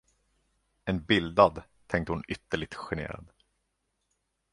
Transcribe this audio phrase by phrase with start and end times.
[0.85, 3.31] En bildad, tänkte hon ytterligt generad.